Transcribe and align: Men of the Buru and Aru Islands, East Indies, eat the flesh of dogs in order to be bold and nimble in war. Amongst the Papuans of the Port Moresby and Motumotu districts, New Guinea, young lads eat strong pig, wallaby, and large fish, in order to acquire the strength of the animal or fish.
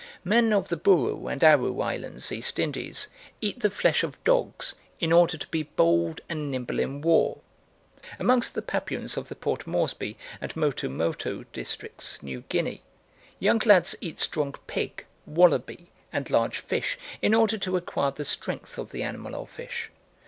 Men 0.23 0.51
of 0.51 0.69
the 0.69 0.77
Buru 0.77 1.27
and 1.27 1.43
Aru 1.43 1.79
Islands, 1.79 2.31
East 2.31 2.57
Indies, 2.57 3.07
eat 3.39 3.59
the 3.59 3.69
flesh 3.69 4.01
of 4.01 4.21
dogs 4.23 4.73
in 4.99 5.11
order 5.13 5.37
to 5.37 5.47
be 5.49 5.61
bold 5.61 6.21
and 6.27 6.49
nimble 6.49 6.79
in 6.79 7.01
war. 7.01 7.41
Amongst 8.17 8.55
the 8.55 8.63
Papuans 8.63 9.15
of 9.15 9.29
the 9.29 9.35
Port 9.35 9.67
Moresby 9.67 10.17
and 10.41 10.55
Motumotu 10.55 11.45
districts, 11.53 12.17
New 12.23 12.41
Guinea, 12.49 12.81
young 13.37 13.61
lads 13.63 13.95
eat 14.01 14.19
strong 14.19 14.55
pig, 14.65 15.05
wallaby, 15.27 15.91
and 16.11 16.31
large 16.31 16.57
fish, 16.57 16.97
in 17.21 17.35
order 17.35 17.59
to 17.59 17.77
acquire 17.77 18.09
the 18.09 18.25
strength 18.25 18.79
of 18.79 18.89
the 18.89 19.03
animal 19.03 19.35
or 19.35 19.45
fish. 19.45 19.91